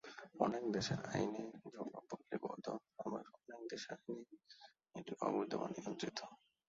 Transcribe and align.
অনেক 0.39 0.63
দেশের 0.71 0.99
আইনে 1.11 1.43
যৌনপল্লি 1.73 2.37
বৈধ 2.43 2.65
আবার 2.99 3.23
অনেক 3.39 3.61
দেশের 3.71 3.97
আইনে 3.99 4.35
এটি 4.95 5.13
অবৈধ 5.21 5.51
বা 5.55 5.67
নিয়ন্ত্রিত। 5.73 6.19